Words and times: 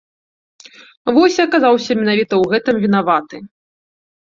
Вось 1.19 1.37
і 1.41 1.45
аказаўся 1.47 1.91
менавіта 2.03 2.31
ў 2.37 2.43
гэтым 2.57 2.75
вінаваты. 2.91 3.35